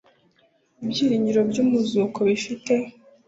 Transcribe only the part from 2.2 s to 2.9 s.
bifite